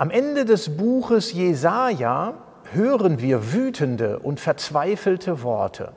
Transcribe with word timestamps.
Am 0.00 0.10
Ende 0.10 0.44
des 0.44 0.76
Buches 0.76 1.32
Jesaja 1.32 2.34
hören 2.70 3.20
wir 3.20 3.52
wütende 3.52 4.20
und 4.20 4.38
verzweifelte 4.38 5.42
Worte. 5.42 5.92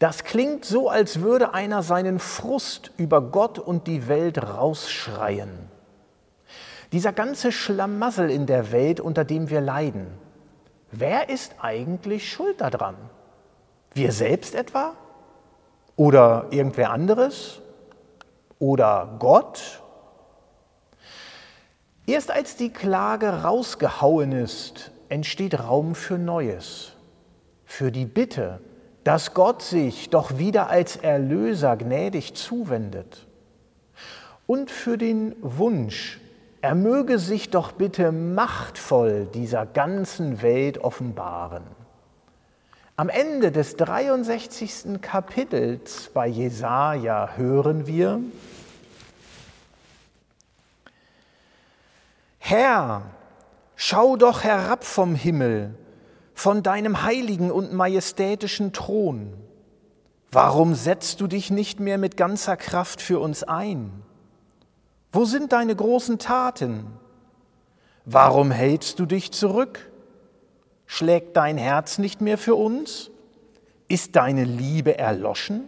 Das 0.00 0.24
klingt 0.24 0.64
so, 0.64 0.88
als 0.88 1.20
würde 1.20 1.54
einer 1.54 1.84
seinen 1.84 2.18
Frust 2.18 2.90
über 2.96 3.20
Gott 3.20 3.60
und 3.60 3.86
die 3.86 4.08
Welt 4.08 4.42
rausschreien. 4.42 5.50
Dieser 6.90 7.12
ganze 7.12 7.52
Schlamassel 7.52 8.28
in 8.28 8.46
der 8.46 8.72
Welt, 8.72 8.98
unter 8.98 9.24
dem 9.24 9.50
wir 9.50 9.60
leiden, 9.60 10.08
wer 10.90 11.28
ist 11.28 11.54
eigentlich 11.60 12.28
schuld 12.28 12.60
daran? 12.60 12.96
Wir 13.92 14.10
selbst 14.10 14.56
etwa? 14.56 14.94
Oder 15.94 16.46
irgendwer 16.50 16.90
anderes? 16.90 17.60
Oder 18.58 19.14
Gott? 19.20 19.83
Erst 22.06 22.30
als 22.30 22.56
die 22.56 22.70
Klage 22.70 23.28
rausgehauen 23.42 24.32
ist, 24.32 24.90
entsteht 25.08 25.58
Raum 25.58 25.94
für 25.94 26.18
Neues, 26.18 26.92
für 27.64 27.90
die 27.90 28.04
Bitte, 28.04 28.60
dass 29.04 29.32
Gott 29.32 29.62
sich 29.62 30.10
doch 30.10 30.38
wieder 30.38 30.68
als 30.68 30.96
Erlöser 30.96 31.76
gnädig 31.76 32.34
zuwendet 32.34 33.26
und 34.46 34.70
für 34.70 34.98
den 34.98 35.34
Wunsch, 35.40 36.20
er 36.60 36.74
möge 36.74 37.18
sich 37.18 37.50
doch 37.50 37.72
bitte 37.72 38.12
machtvoll 38.12 39.26
dieser 39.32 39.66
ganzen 39.66 40.42
Welt 40.42 40.78
offenbaren. 40.78 41.62
Am 42.96 43.08
Ende 43.08 43.50
des 43.50 43.76
63. 43.76 45.00
Kapitels 45.00 46.10
bei 46.14 46.26
Jesaja 46.26 47.30
hören 47.36 47.86
wir, 47.86 48.20
Herr, 52.46 53.06
schau 53.74 54.16
doch 54.18 54.44
herab 54.44 54.84
vom 54.84 55.14
Himmel, 55.14 55.78
von 56.34 56.62
deinem 56.62 57.02
heiligen 57.02 57.50
und 57.50 57.72
majestätischen 57.72 58.74
Thron. 58.74 59.32
Warum 60.30 60.74
setzt 60.74 61.22
du 61.22 61.26
dich 61.26 61.50
nicht 61.50 61.80
mehr 61.80 61.96
mit 61.96 62.18
ganzer 62.18 62.58
Kraft 62.58 63.00
für 63.00 63.18
uns 63.18 63.44
ein? 63.44 63.90
Wo 65.10 65.24
sind 65.24 65.52
deine 65.52 65.74
großen 65.74 66.18
Taten? 66.18 66.84
Warum 68.04 68.50
hältst 68.50 68.98
du 68.98 69.06
dich 69.06 69.32
zurück? 69.32 69.90
Schlägt 70.84 71.38
dein 71.38 71.56
Herz 71.56 71.96
nicht 71.96 72.20
mehr 72.20 72.36
für 72.36 72.56
uns? 72.56 73.10
Ist 73.88 74.16
deine 74.16 74.44
Liebe 74.44 74.98
erloschen? 74.98 75.66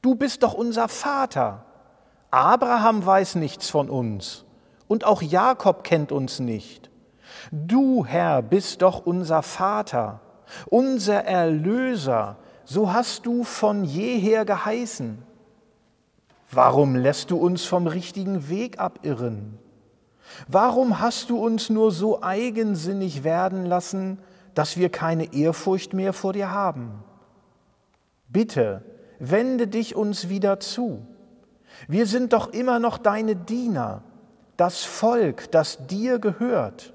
Du 0.00 0.14
bist 0.14 0.44
doch 0.44 0.54
unser 0.54 0.86
Vater. 0.86 1.66
Abraham 2.30 3.04
weiß 3.04 3.34
nichts 3.34 3.68
von 3.68 3.90
uns 3.90 4.45
und 4.88 5.04
auch 5.04 5.22
Jakob 5.22 5.84
kennt 5.84 6.12
uns 6.12 6.40
nicht. 6.40 6.90
Du, 7.50 8.04
Herr, 8.04 8.42
bist 8.42 8.82
doch 8.82 9.04
unser 9.04 9.42
Vater, 9.42 10.20
unser 10.66 11.24
Erlöser, 11.24 12.36
so 12.64 12.92
hast 12.92 13.26
du 13.26 13.44
von 13.44 13.84
jeher 13.84 14.44
geheißen. 14.44 15.22
Warum 16.50 16.96
lässt 16.96 17.30
du 17.30 17.36
uns 17.36 17.64
vom 17.64 17.86
richtigen 17.86 18.48
Weg 18.48 18.78
abirren? 18.78 19.58
Warum 20.48 21.00
hast 21.00 21.30
du 21.30 21.38
uns 21.38 21.70
nur 21.70 21.92
so 21.92 22.22
eigensinnig 22.22 23.24
werden 23.24 23.64
lassen, 23.64 24.18
dass 24.54 24.76
wir 24.76 24.88
keine 24.88 25.32
Ehrfurcht 25.32 25.92
mehr 25.92 26.12
vor 26.12 26.32
dir 26.32 26.50
haben? 26.50 27.04
Bitte, 28.28 28.82
wende 29.18 29.66
dich 29.68 29.94
uns 29.94 30.28
wieder 30.28 30.60
zu. 30.60 31.06
Wir 31.88 32.06
sind 32.06 32.32
doch 32.32 32.52
immer 32.52 32.78
noch 32.78 32.98
deine 32.98 33.36
Diener 33.36 34.02
das 34.56 34.84
Volk, 34.84 35.50
das 35.50 35.86
dir 35.86 36.18
gehört. 36.18 36.92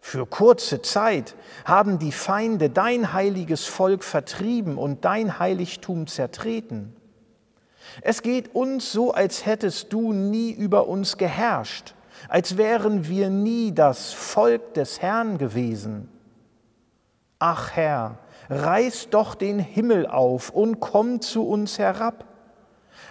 Für 0.00 0.26
kurze 0.26 0.80
Zeit 0.80 1.34
haben 1.64 1.98
die 1.98 2.12
Feinde 2.12 2.70
dein 2.70 3.12
heiliges 3.12 3.66
Volk 3.66 4.04
vertrieben 4.04 4.78
und 4.78 5.04
dein 5.04 5.38
Heiligtum 5.38 6.06
zertreten. 6.06 6.94
Es 8.00 8.22
geht 8.22 8.54
uns 8.54 8.92
so, 8.92 9.12
als 9.12 9.44
hättest 9.44 9.92
du 9.92 10.12
nie 10.12 10.50
über 10.52 10.88
uns 10.88 11.16
geherrscht, 11.16 11.94
als 12.28 12.56
wären 12.56 13.08
wir 13.08 13.28
nie 13.28 13.72
das 13.72 14.12
Volk 14.12 14.74
des 14.74 15.02
Herrn 15.02 15.38
gewesen. 15.38 16.08
Ach 17.38 17.72
Herr, 17.72 18.18
reiß 18.50 19.10
doch 19.10 19.34
den 19.34 19.58
Himmel 19.58 20.06
auf 20.06 20.50
und 20.50 20.80
komm 20.80 21.20
zu 21.20 21.46
uns 21.46 21.78
herab. 21.78 22.24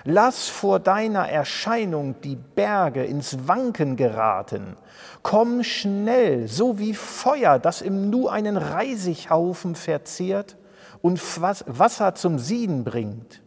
Lass 0.03 0.47
vor 0.47 0.79
deiner 0.79 1.29
Erscheinung 1.29 2.15
die 2.21 2.35
Berge 2.35 3.03
ins 3.03 3.47
Wanken 3.47 3.95
geraten. 3.95 4.77
Komm 5.21 5.63
schnell, 5.63 6.47
so 6.47 6.79
wie 6.79 6.93
Feuer, 6.93 7.59
das 7.59 7.81
im 7.81 8.09
Nu 8.09 8.27
einen 8.27 8.57
Reisighaufen 8.57 9.75
verzehrt 9.75 10.57
und 11.01 11.19
Wasser 11.41 12.15
zum 12.15 12.39
Sieden 12.39 12.83
bringt. 12.83 13.41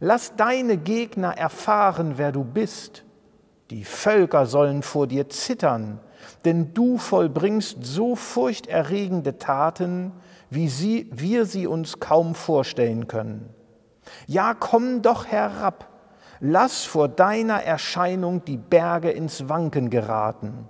Lass 0.00 0.34
deine 0.36 0.76
Gegner 0.76 1.36
erfahren, 1.36 2.14
wer 2.16 2.32
du 2.32 2.44
bist. 2.44 3.04
Die 3.70 3.84
Völker 3.84 4.46
sollen 4.46 4.82
vor 4.82 5.06
dir 5.06 5.28
zittern, 5.28 6.00
denn 6.44 6.74
du 6.74 6.98
vollbringst 6.98 7.78
so 7.82 8.16
furchterregende 8.16 9.38
Taten, 9.38 10.12
wie 10.48 10.68
sie, 10.68 11.08
wir 11.12 11.46
sie 11.46 11.66
uns 11.66 12.00
kaum 12.00 12.34
vorstellen 12.34 13.06
können. 13.06 13.54
Ja, 14.26 14.54
komm 14.54 15.02
doch 15.02 15.26
herab, 15.26 15.88
lass 16.40 16.84
vor 16.84 17.08
deiner 17.08 17.62
Erscheinung 17.62 18.44
die 18.44 18.56
Berge 18.56 19.10
ins 19.10 19.48
Wanken 19.48 19.90
geraten. 19.90 20.68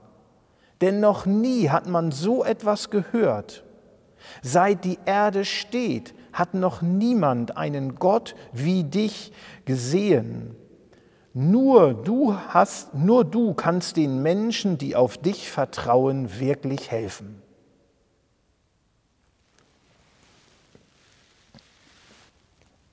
Denn 0.81 1.01
noch 1.01 1.27
nie 1.27 1.69
hat 1.69 1.87
man 1.87 2.11
so 2.11 2.45
etwas 2.45 2.91
gehört. 2.91 3.65
Seit 4.43 4.85
die 4.85 4.99
Erde 5.05 5.45
steht, 5.45 6.15
hat 6.33 6.55
noch 6.55 6.83
niemand 6.83 7.57
einen 7.57 7.97
Gott 7.97 8.35
wie 8.53 8.85
dich 8.85 9.33
gesehen. 9.65 10.57
Nur 11.33 11.95
du 11.95 12.37
hast, 12.49 12.95
nur 12.95 13.25
du 13.25 13.55
kannst 13.55 13.97
den 13.97 14.23
Menschen, 14.23 14.79
die 14.79 14.97
auf 14.97 15.17
dich 15.17 15.51
vertrauen, 15.51 16.41
wirklich 16.41 16.91
helfen. 16.91 17.43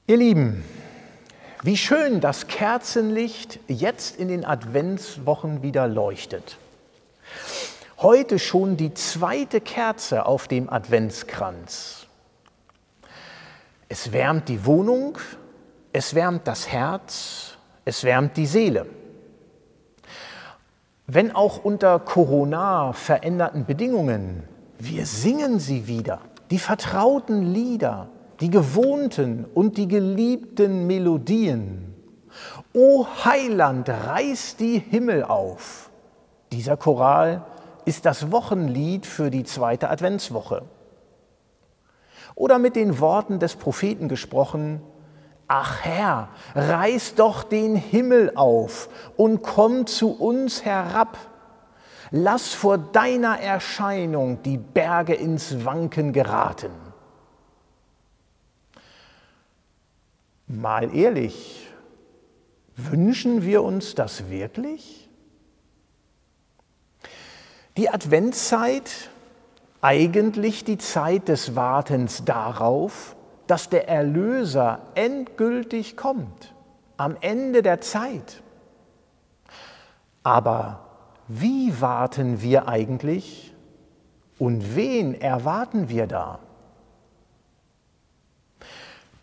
Ihr 0.09 0.15
Lieben, 0.15 0.63
wie 1.63 1.75
schön 1.75 2.21
das 2.21 2.47
Kerzenlicht 2.47 3.59
jetzt 3.67 4.17
in 4.17 4.29
den 4.29 4.45
Adventswochen 4.45 5.63
wieder 5.63 5.85
leuchtet. 5.89 6.55
Heute 7.97 8.39
schon 8.39 8.77
die 8.77 8.93
zweite 8.93 9.59
Kerze 9.59 10.25
auf 10.25 10.47
dem 10.47 10.69
Adventskranz. 10.69 12.07
Es 13.89 14.13
wärmt 14.13 14.47
die 14.47 14.65
Wohnung, 14.65 15.17
es 15.91 16.15
wärmt 16.15 16.47
das 16.47 16.69
Herz, 16.69 17.57
es 17.83 18.05
wärmt 18.05 18.37
die 18.37 18.47
Seele. 18.47 18.85
Wenn 21.05 21.35
auch 21.35 21.65
unter 21.65 21.99
Corona 21.99 22.93
veränderten 22.93 23.65
Bedingungen, 23.65 24.45
wir 24.79 25.05
singen 25.05 25.59
sie 25.59 25.85
wieder, 25.85 26.21
die 26.49 26.59
vertrauten 26.59 27.53
Lieder, 27.53 28.07
die 28.39 28.49
gewohnten 28.49 29.45
und 29.53 29.77
die 29.77 29.87
geliebten 29.87 30.87
Melodien. 30.87 31.95
O 32.73 33.05
Heiland, 33.25 33.89
reiß 33.89 34.57
die 34.57 34.79
Himmel 34.79 35.23
auf. 35.23 35.89
Dieser 36.51 36.77
Choral 36.77 37.43
ist 37.85 38.05
das 38.05 38.31
Wochenlied 38.31 39.05
für 39.05 39.31
die 39.31 39.43
zweite 39.43 39.89
Adventswoche. 39.89 40.63
Oder 42.35 42.59
mit 42.59 42.75
den 42.75 42.99
Worten 42.99 43.39
des 43.39 43.55
Propheten 43.55 44.07
gesprochen, 44.09 44.81
Ach 45.47 45.81
Herr, 45.83 46.27
reiß 46.55 47.15
doch 47.15 47.43
den 47.43 47.77
Himmel 47.77 48.33
auf 48.35 48.89
und 49.15 49.41
komm 49.41 49.87
zu 49.87 50.11
uns 50.11 50.65
herab. 50.65 51.17
Lass 52.11 52.53
vor 52.53 52.77
deiner 52.77 53.39
Erscheinung 53.39 54.43
die 54.43 54.57
Berge 54.57 55.13
ins 55.13 55.63
Wanken 55.63 56.11
geraten. 56.11 56.71
Mal 60.47 60.95
ehrlich, 60.95 61.67
wünschen 62.77 63.43
wir 63.43 63.63
uns 63.63 63.95
das 63.95 64.29
wirklich? 64.29 65.09
Die 67.75 67.89
Adventszeit, 67.89 69.09
eigentlich 69.81 70.63
die 70.63 70.77
Zeit 70.77 71.27
des 71.27 71.55
Wartens 71.55 72.23
darauf, 72.23 73.15
dass 73.45 73.69
der 73.69 73.89
Erlöser 73.89 74.79
endgültig 74.95 75.97
kommt, 75.97 76.53
am 76.95 77.17
Ende 77.19 77.61
der 77.61 77.81
Zeit. 77.81 78.41
Aber 80.23 80.87
wie 81.27 81.79
warten 81.81 82.41
wir 82.41 82.69
eigentlich 82.69 83.53
und 84.39 84.75
wen 84.75 85.13
erwarten 85.13 85.89
wir 85.89 86.07
da? 86.07 86.39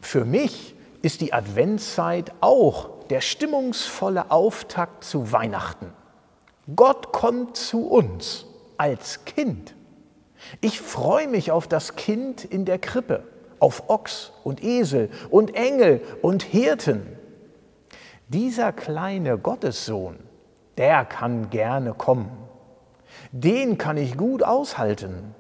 Für 0.00 0.24
mich 0.24 0.74
ist 1.04 1.20
die 1.20 1.34
Adventszeit 1.34 2.32
auch 2.40 3.04
der 3.10 3.20
stimmungsvolle 3.20 4.30
Auftakt 4.30 5.04
zu 5.04 5.32
Weihnachten. 5.32 5.92
Gott 6.74 7.12
kommt 7.12 7.58
zu 7.58 7.86
uns 7.86 8.46
als 8.78 9.26
Kind. 9.26 9.74
Ich 10.62 10.80
freue 10.80 11.28
mich 11.28 11.50
auf 11.50 11.68
das 11.68 11.96
Kind 11.96 12.42
in 12.42 12.64
der 12.64 12.78
Krippe, 12.78 13.24
auf 13.58 13.90
Ochs 13.90 14.32
und 14.44 14.64
Esel 14.64 15.10
und 15.28 15.54
Engel 15.54 16.00
und 16.22 16.42
Hirten. 16.42 17.06
Dieser 18.28 18.72
kleine 18.72 19.36
Gottessohn, 19.36 20.18
der 20.78 21.04
kann 21.04 21.50
gerne 21.50 21.92
kommen. 21.92 22.30
Den 23.30 23.76
kann 23.76 23.98
ich 23.98 24.16
gut 24.16 24.42
aushalten. 24.42 25.34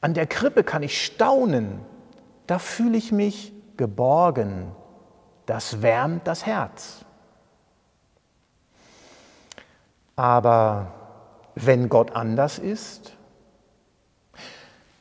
An 0.00 0.14
der 0.14 0.28
Krippe 0.28 0.62
kann 0.62 0.84
ich 0.84 1.04
staunen, 1.04 1.80
da 2.46 2.60
fühle 2.60 2.96
ich 2.96 3.10
mich 3.10 3.52
geborgen, 3.80 4.72
das 5.46 5.80
wärmt 5.80 6.26
das 6.26 6.44
Herz. 6.44 7.04
Aber 10.16 10.92
wenn 11.54 11.88
Gott 11.88 12.14
anders 12.14 12.58
ist, 12.58 13.16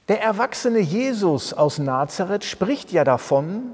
der 0.08 0.24
erwachsene 0.24 0.80
Jesus 0.80 1.54
aus 1.54 1.78
Nazareth 1.78 2.46
spricht 2.46 2.94
ja 2.94 3.04
davon, 3.04 3.74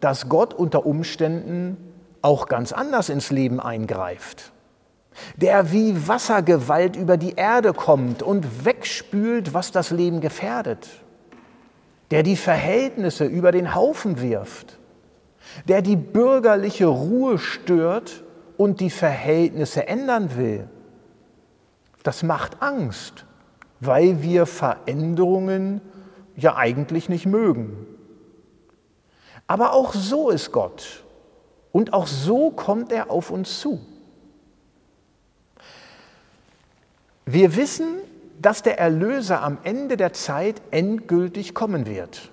dass 0.00 0.30
Gott 0.30 0.54
unter 0.54 0.86
Umständen 0.86 1.76
auch 2.22 2.48
ganz 2.48 2.72
anders 2.72 3.10
ins 3.10 3.30
Leben 3.30 3.60
eingreift. 3.60 4.52
Der 5.36 5.72
wie 5.72 6.08
Wassergewalt 6.08 6.96
über 6.96 7.18
die 7.18 7.34
Erde 7.34 7.74
kommt 7.74 8.22
und 8.22 8.64
wegspült, 8.64 9.52
was 9.52 9.72
das 9.72 9.90
Leben 9.90 10.22
gefährdet. 10.22 10.88
Der 12.10 12.22
die 12.22 12.36
Verhältnisse 12.36 13.24
über 13.24 13.52
den 13.52 13.74
Haufen 13.74 14.20
wirft. 14.20 14.78
Der 15.66 15.82
die 15.82 15.96
bürgerliche 15.96 16.86
Ruhe 16.86 17.38
stört 17.38 18.24
und 18.56 18.80
die 18.80 18.90
Verhältnisse 18.90 19.86
ändern 19.86 20.36
will. 20.36 20.68
Das 22.02 22.22
macht 22.22 22.62
Angst 22.62 23.26
weil 23.80 24.22
wir 24.22 24.46
Veränderungen 24.46 25.80
ja 26.36 26.56
eigentlich 26.56 27.08
nicht 27.08 27.26
mögen. 27.26 27.86
Aber 29.46 29.72
auch 29.72 29.94
so 29.94 30.30
ist 30.30 30.52
Gott 30.52 31.04
und 31.72 31.92
auch 31.92 32.06
so 32.06 32.50
kommt 32.50 32.92
er 32.92 33.10
auf 33.10 33.30
uns 33.30 33.60
zu. 33.60 33.80
Wir 37.24 37.56
wissen, 37.56 37.98
dass 38.40 38.62
der 38.62 38.78
Erlöser 38.78 39.42
am 39.42 39.58
Ende 39.64 39.96
der 39.96 40.12
Zeit 40.12 40.60
endgültig 40.70 41.54
kommen 41.54 41.86
wird. 41.86 42.30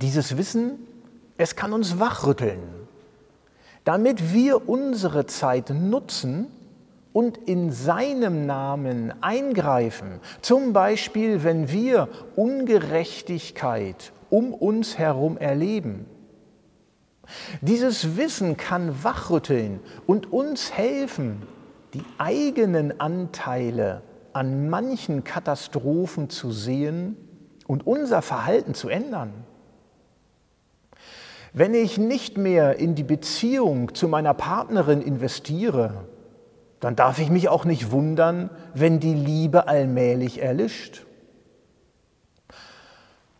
Dieses 0.00 0.36
Wissen, 0.36 0.86
es 1.38 1.56
kann 1.56 1.72
uns 1.72 1.98
wachrütteln, 1.98 2.60
damit 3.84 4.32
wir 4.32 4.68
unsere 4.68 5.26
Zeit 5.26 5.70
nutzen, 5.70 6.48
und 7.12 7.36
in 7.36 7.72
seinem 7.72 8.46
Namen 8.46 9.12
eingreifen, 9.22 10.20
zum 10.40 10.72
Beispiel 10.72 11.44
wenn 11.44 11.70
wir 11.70 12.08
Ungerechtigkeit 12.36 14.12
um 14.30 14.54
uns 14.54 14.98
herum 14.98 15.36
erleben. 15.36 16.06
Dieses 17.60 18.16
Wissen 18.16 18.56
kann 18.56 19.04
wachrütteln 19.04 19.80
und 20.06 20.32
uns 20.32 20.72
helfen, 20.72 21.42
die 21.94 22.04
eigenen 22.18 22.98
Anteile 23.00 24.02
an 24.32 24.68
manchen 24.68 25.24
Katastrophen 25.24 26.30
zu 26.30 26.52
sehen 26.52 27.16
und 27.66 27.86
unser 27.86 28.22
Verhalten 28.22 28.74
zu 28.74 28.88
ändern. 28.88 29.32
Wenn 31.52 31.74
ich 31.74 31.98
nicht 31.98 32.38
mehr 32.38 32.78
in 32.78 32.94
die 32.94 33.02
Beziehung 33.02 33.94
zu 33.94 34.08
meiner 34.08 34.32
Partnerin 34.32 35.02
investiere, 35.02 36.04
dann 36.80 36.96
darf 36.96 37.18
ich 37.18 37.30
mich 37.30 37.48
auch 37.48 37.64
nicht 37.64 37.90
wundern, 37.90 38.50
wenn 38.74 39.00
die 39.00 39.14
Liebe 39.14 39.68
allmählich 39.68 40.42
erlischt. 40.42 41.04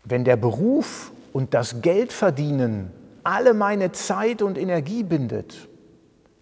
Wenn 0.05 0.25
der 0.25 0.37
Beruf 0.37 1.13
und 1.33 1.55
das 1.55 1.81
Geldverdienen 1.81 2.91
alle 3.25 3.55
meine 3.55 3.93
Zeit 3.93 4.43
und 4.43 4.59
Energie 4.59 5.03
bindet, 5.03 5.69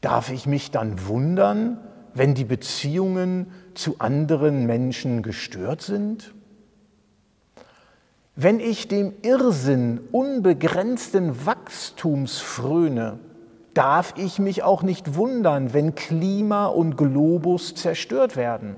darf 0.00 0.30
ich 0.30 0.46
mich 0.46 0.70
dann 0.70 1.06
wundern, 1.06 1.78
wenn 2.14 2.34
die 2.34 2.44
Beziehungen 2.44 3.50
zu 3.74 3.96
anderen 3.98 4.66
Menschen 4.66 5.22
gestört 5.22 5.82
sind? 5.82 6.34
Wenn 8.36 8.60
ich 8.60 8.88
dem 8.88 9.12
Irrsinn 9.22 10.00
unbegrenzten 10.12 11.44
Wachstums 11.46 12.38
fröne, 12.38 13.18
darf 13.74 14.14
ich 14.16 14.38
mich 14.38 14.62
auch 14.62 14.82
nicht 14.82 15.14
wundern, 15.14 15.72
wenn 15.74 15.94
Klima 15.94 16.66
und 16.66 16.96
Globus 16.96 17.74
zerstört 17.74 18.36
werden. 18.36 18.76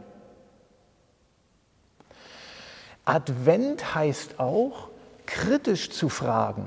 Advent 3.05 3.95
heißt 3.95 4.39
auch, 4.39 4.89
kritisch 5.27 5.91
zu 5.91 6.09
fragen, 6.09 6.67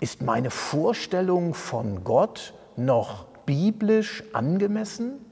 ist 0.00 0.22
meine 0.22 0.50
Vorstellung 0.50 1.54
von 1.54 2.04
Gott 2.04 2.52
noch 2.76 3.24
biblisch 3.46 4.24
angemessen? 4.32 5.25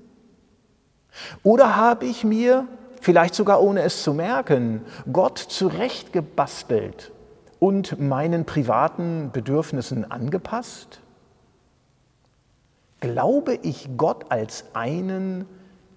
Oder 1.43 1.77
habe 1.77 2.07
ich 2.07 2.25
mir, 2.25 2.67
vielleicht 3.01 3.35
sogar 3.35 3.63
ohne 3.63 3.83
es 3.83 4.03
zu 4.03 4.15
merken, 4.15 4.83
Gott 5.13 5.39
zurechtgebastelt 5.39 7.13
und 7.59 8.01
meinen 8.01 8.45
privaten 8.45 9.31
Bedürfnissen 9.33 10.11
angepasst? 10.11 11.01
Glaube 13.01 13.59
ich 13.63 13.91
Gott 13.97 14.27
als 14.31 14.65
einen, 14.73 15.47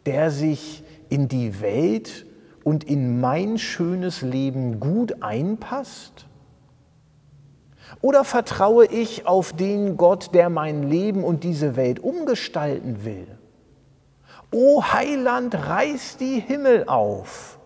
der 0.05 0.31
sich 0.31 0.83
in 1.09 1.27
die 1.27 1.61
Welt 1.61 2.25
und 2.63 2.83
in 2.83 3.21
mein 3.21 3.57
schönes 3.57 4.21
Leben 4.21 4.79
gut 4.79 5.23
einpasst? 5.23 6.25
Oder 8.01 8.25
vertraue 8.25 8.85
ich 8.85 9.25
auf 9.25 9.53
den 9.53 9.95
Gott, 9.95 10.33
der 10.33 10.49
mein 10.49 10.83
Leben 10.83 11.23
und 11.23 11.43
diese 11.45 11.75
Welt 11.77 11.99
umgestalten 11.99 13.05
will? 13.05 13.36
O 14.51 14.81
Heiland, 14.81 15.55
reiß 15.55 16.17
die 16.17 16.39
Himmel 16.39 16.85
auf! 16.87 17.59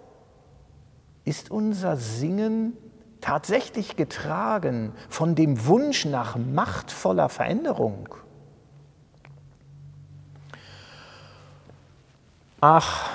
Ist 1.23 1.51
unser 1.51 1.97
Singen 1.97 2.75
tatsächlich 3.21 3.95
getragen 3.95 4.93
von 5.07 5.35
dem 5.35 5.67
Wunsch 5.67 6.05
nach 6.05 6.35
machtvoller 6.35 7.29
Veränderung? 7.29 8.09
Ach, 12.59 13.09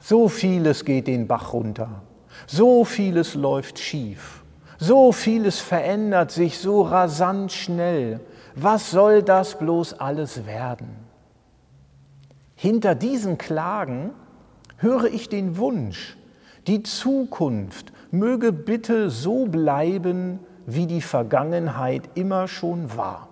so 0.00 0.28
vieles 0.28 0.84
geht 0.84 1.06
den 1.06 1.26
Bach 1.26 1.52
runter, 1.52 2.02
so 2.46 2.84
vieles 2.84 3.34
läuft 3.34 3.78
schief, 3.78 4.44
so 4.78 5.12
vieles 5.12 5.58
verändert 5.60 6.30
sich 6.30 6.58
so 6.58 6.82
rasant 6.82 7.52
schnell. 7.52 8.20
Was 8.54 8.90
soll 8.90 9.22
das 9.22 9.58
bloß 9.58 10.00
alles 10.00 10.46
werden? 10.46 11.07
Hinter 12.60 12.96
diesen 12.96 13.38
Klagen 13.38 14.10
höre 14.78 15.04
ich 15.04 15.28
den 15.28 15.58
Wunsch, 15.58 16.16
die 16.66 16.82
Zukunft 16.82 17.92
möge 18.10 18.52
bitte 18.52 19.10
so 19.10 19.46
bleiben, 19.46 20.40
wie 20.66 20.88
die 20.88 21.00
Vergangenheit 21.00 22.10
immer 22.16 22.48
schon 22.48 22.96
war. 22.96 23.28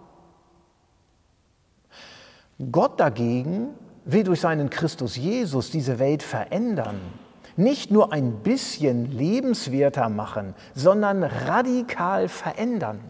Gott 2.70 3.00
dagegen 3.00 3.70
will 4.04 4.22
durch 4.22 4.42
seinen 4.42 4.70
Christus 4.70 5.16
Jesus 5.16 5.72
diese 5.72 5.98
Welt 5.98 6.22
verändern, 6.22 7.00
nicht 7.56 7.90
nur 7.90 8.12
ein 8.12 8.44
bisschen 8.44 9.10
lebenswerter 9.10 10.08
machen, 10.08 10.54
sondern 10.72 11.24
radikal 11.24 12.28
verändern. 12.28 13.00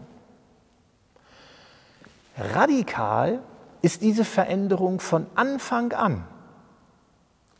Radikal 2.39 3.43
ist 3.81 4.01
diese 4.01 4.25
Veränderung 4.25 4.99
von 4.99 5.27
Anfang 5.35 5.93
an. 5.93 6.25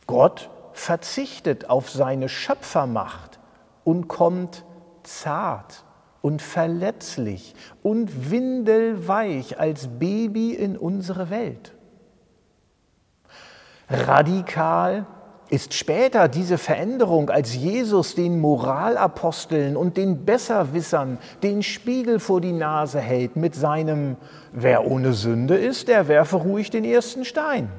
Gott 0.06 0.50
verzichtet 0.72 1.68
auf 1.68 1.90
seine 1.90 2.28
Schöpfermacht 2.28 3.38
und 3.84 4.08
kommt 4.08 4.64
zart 5.02 5.84
und 6.22 6.42
verletzlich 6.42 7.54
und 7.82 8.30
windelweich 8.30 9.58
als 9.58 9.88
Baby 9.98 10.52
in 10.54 10.76
unsere 10.76 11.30
Welt. 11.30 11.74
Radikal 13.88 15.06
ist 15.50 15.74
später 15.74 16.28
diese 16.28 16.58
Veränderung, 16.58 17.30
als 17.30 17.54
Jesus 17.54 18.14
den 18.14 18.40
Moralaposteln 18.40 19.76
und 19.76 19.96
den 19.96 20.24
Besserwissern 20.24 21.18
den 21.42 21.62
Spiegel 21.62 22.20
vor 22.20 22.40
die 22.40 22.52
Nase 22.52 23.00
hält 23.00 23.36
mit 23.36 23.54
seinem 23.54 24.16
Wer 24.52 24.86
ohne 24.86 25.12
Sünde 25.12 25.56
ist, 25.56 25.88
der 25.88 26.08
werfe 26.08 26.36
ruhig 26.36 26.70
den 26.70 26.84
ersten 26.84 27.24
Stein. 27.24 27.70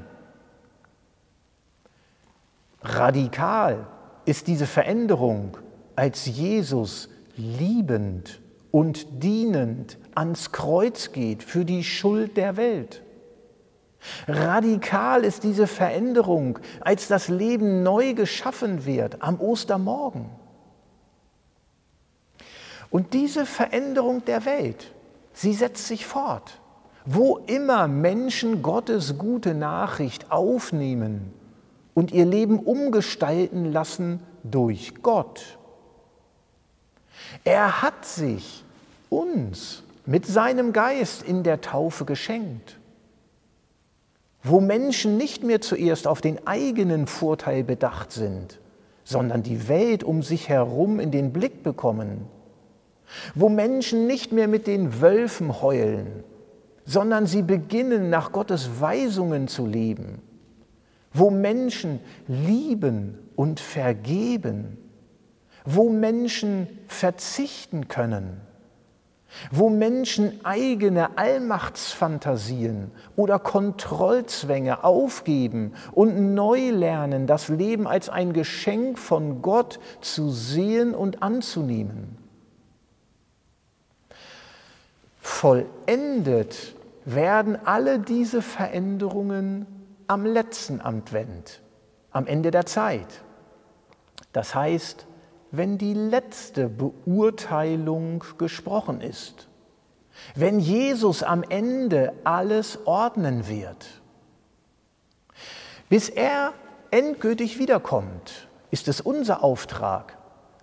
Radikal 2.81 3.87
ist 4.25 4.47
diese 4.47 4.65
Veränderung, 4.65 5.57
als 5.95 6.25
Jesus 6.25 7.09
liebend 7.35 8.39
und 8.71 9.23
dienend 9.23 9.97
ans 10.15 10.51
Kreuz 10.51 11.11
geht 11.11 11.43
für 11.43 11.65
die 11.65 11.83
Schuld 11.83 12.37
der 12.37 12.57
Welt. 12.57 13.01
Radikal 14.27 15.23
ist 15.23 15.43
diese 15.43 15.67
Veränderung, 15.67 16.59
als 16.81 17.07
das 17.07 17.27
Leben 17.27 17.83
neu 17.83 18.13
geschaffen 18.13 18.85
wird 18.85 19.21
am 19.21 19.39
Ostermorgen. 19.39 20.29
Und 22.89 23.13
diese 23.13 23.45
Veränderung 23.45 24.25
der 24.25 24.45
Welt, 24.45 24.93
sie 25.33 25.53
setzt 25.53 25.87
sich 25.87 26.05
fort. 26.05 26.59
Wo 27.05 27.37
immer 27.47 27.87
Menschen 27.87 28.61
Gottes 28.61 29.17
gute 29.17 29.53
Nachricht 29.53 30.31
aufnehmen 30.31 31.33
und 31.93 32.11
ihr 32.11 32.25
Leben 32.25 32.59
umgestalten 32.59 33.71
lassen 33.71 34.21
durch 34.43 34.93
Gott. 35.01 35.57
Er 37.43 37.81
hat 37.81 38.05
sich 38.05 38.63
uns 39.09 39.83
mit 40.05 40.25
seinem 40.25 40.73
Geist 40.73 41.23
in 41.23 41.43
der 41.43 41.61
Taufe 41.61 42.05
geschenkt 42.05 42.78
wo 44.43 44.61
Menschen 44.61 45.17
nicht 45.17 45.43
mehr 45.43 45.61
zuerst 45.61 46.07
auf 46.07 46.21
den 46.21 46.47
eigenen 46.47 47.07
Vorteil 47.07 47.63
bedacht 47.63 48.11
sind, 48.11 48.59
sondern 49.03 49.43
die 49.43 49.67
Welt 49.67 50.03
um 50.03 50.23
sich 50.23 50.49
herum 50.49 50.99
in 50.99 51.11
den 51.11 51.33
Blick 51.33 51.63
bekommen, 51.63 52.25
wo 53.35 53.49
Menschen 53.49 54.07
nicht 54.07 54.31
mehr 54.31 54.47
mit 54.47 54.67
den 54.67 55.01
Wölfen 55.01 55.61
heulen, 55.61 56.23
sondern 56.85 57.25
sie 57.25 57.41
beginnen 57.41 58.09
nach 58.09 58.31
Gottes 58.31 58.79
Weisungen 58.79 59.47
zu 59.47 59.65
leben, 59.65 60.21
wo 61.11 61.29
Menschen 61.29 61.99
lieben 62.27 63.17
und 63.35 63.59
vergeben, 63.59 64.77
wo 65.65 65.89
Menschen 65.89 66.67
verzichten 66.87 67.87
können 67.87 68.41
wo 69.51 69.69
Menschen 69.69 70.43
eigene 70.43 71.17
Allmachtsfantasien 71.17 72.91
oder 73.15 73.39
Kontrollzwänge 73.39 74.83
aufgeben 74.83 75.73
und 75.91 76.33
neu 76.33 76.71
lernen, 76.71 77.27
das 77.27 77.49
Leben 77.49 77.87
als 77.87 78.09
ein 78.09 78.33
Geschenk 78.33 78.97
von 78.97 79.41
Gott 79.41 79.79
zu 80.01 80.29
sehen 80.29 80.93
und 80.93 81.23
anzunehmen. 81.23 82.17
Vollendet 85.19 86.75
werden 87.05 87.57
alle 87.65 87.99
diese 87.99 88.41
Veränderungen 88.41 89.65
am 90.07 90.25
letzten 90.25 90.81
Advent, 90.81 91.61
am 92.11 92.25
Ende 92.25 92.51
der 92.51 92.65
Zeit. 92.65 93.21
Das 94.33 94.53
heißt, 94.53 95.05
wenn 95.51 95.77
die 95.77 95.93
letzte 95.93 96.69
Beurteilung 96.69 98.23
gesprochen 98.37 99.01
ist, 99.01 99.47
wenn 100.35 100.59
Jesus 100.59 101.23
am 101.23 101.43
Ende 101.43 102.13
alles 102.23 102.79
ordnen 102.85 103.47
wird. 103.47 104.01
Bis 105.87 106.09
er 106.09 106.53
endgültig 106.91 107.57
wiederkommt, 107.57 108.47
ist 108.69 108.87
es 108.87 109.01
unser 109.01 109.43
Auftrag, 109.43 110.17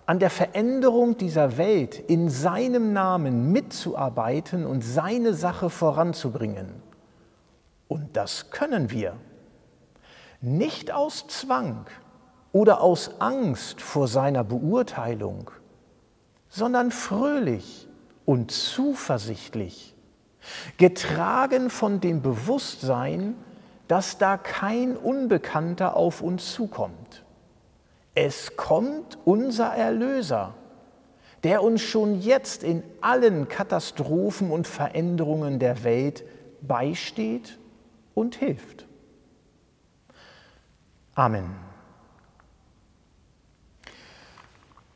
an 0.05 0.19
der 0.19 0.29
Veränderung 0.29 1.17
dieser 1.17 1.57
Welt 1.57 1.99
in 1.99 2.29
seinem 2.29 2.93
Namen 2.93 3.51
mitzuarbeiten 3.51 4.65
und 4.65 4.81
seine 4.81 5.33
Sache 5.33 5.69
voranzubringen. 5.69 6.81
Und 7.89 8.15
das 8.15 8.49
können 8.49 8.89
wir. 8.89 9.17
Nicht 10.39 10.93
aus 10.93 11.27
Zwang, 11.27 11.87
oder 12.57 12.81
aus 12.81 13.11
Angst 13.19 13.81
vor 13.81 14.07
seiner 14.07 14.43
Beurteilung, 14.43 15.51
sondern 16.49 16.89
fröhlich 16.89 17.87
und 18.25 18.49
zuversichtlich, 18.49 19.93
getragen 20.77 21.69
von 21.69 21.99
dem 21.99 22.23
Bewusstsein, 22.23 23.35
dass 23.87 24.17
da 24.17 24.37
kein 24.37 24.97
Unbekannter 24.97 25.95
auf 25.95 26.21
uns 26.21 26.53
zukommt. 26.53 27.23
Es 28.15 28.57
kommt 28.57 29.19
unser 29.23 29.67
Erlöser, 29.75 30.55
der 31.43 31.61
uns 31.61 31.83
schon 31.83 32.19
jetzt 32.21 32.63
in 32.63 32.81
allen 33.01 33.47
Katastrophen 33.49 34.49
und 34.49 34.65
Veränderungen 34.65 35.59
der 35.59 35.83
Welt 35.83 36.23
beisteht 36.63 37.59
und 38.15 38.35
hilft. 38.35 38.87
Amen. 41.13 41.67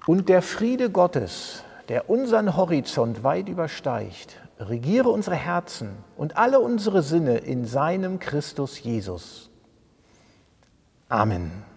Und 0.05 0.29
der 0.29 0.41
Friede 0.41 0.89
Gottes, 0.89 1.63
der 1.88 2.10
unseren 2.10 2.58
Horizont 2.58 3.24
weit 3.24 3.50
übersteigt, 3.50 4.38
regiere 4.60 5.10
unsere 5.10 5.36
Herzen 5.36 5.89
und 6.17 6.38
alle 6.38 6.60
unsere 6.60 7.03
Sinne 7.03 7.38
in 7.38 7.65
seinem 7.65 8.20
Christus 8.20 8.81
Jesus. 8.81 9.50
Amen. 11.10 11.71